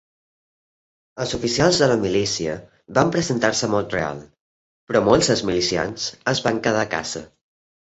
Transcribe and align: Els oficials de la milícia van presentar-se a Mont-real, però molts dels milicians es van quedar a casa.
Els 1.25 1.35
oficials 1.39 1.81
de 1.83 1.89
la 1.91 1.99
milícia 2.07 2.57
van 3.01 3.13
presentar-se 3.19 3.71
a 3.71 3.71
Mont-real, 3.77 4.27
però 4.89 5.07
molts 5.13 5.33
dels 5.35 5.49
milicians 5.53 6.13
es 6.37 6.47
van 6.49 6.69
quedar 6.69 6.87
a 6.89 6.93
casa. 7.01 7.29